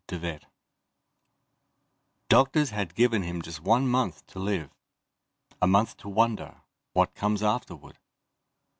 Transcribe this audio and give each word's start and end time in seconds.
De 0.07 0.17
Vet_ 0.17 0.45
Doctors 2.27 2.71
had 2.71 2.95
given 2.95 3.21
him 3.21 3.39
just 3.39 3.59
one 3.61 3.87
month 3.87 4.25
to 4.25 4.39
live. 4.39 4.71
A 5.61 5.67
month 5.67 5.95
to 5.97 6.09
wonder, 6.09 6.61
what 6.93 7.13
comes 7.13 7.43
afterward? 7.43 7.99